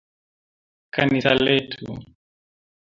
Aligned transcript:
Kanisa 0.93 1.31
letu. 1.45 1.85